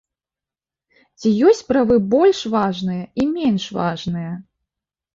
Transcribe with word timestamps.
Ці 1.19 1.33
ёсць 1.51 1.61
правы 1.69 1.95
больш 2.15 2.39
важныя 2.57 3.03
і 3.21 3.31
менш 3.39 3.63
важныя? 3.81 4.37